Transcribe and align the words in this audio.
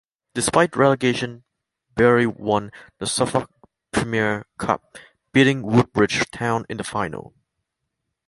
Despite 0.33 0.75
relegation 0.75 1.43
Bury 1.93 2.25
won 2.25 2.71
the 2.97 3.05
Suffolk 3.05 3.51
Premier 3.91 4.47
Cup, 4.57 4.97
beating 5.31 5.61
Woodbridge 5.61 6.27
Town 6.31 6.65
in 6.69 6.77
the 6.77 6.83
final. 6.83 7.35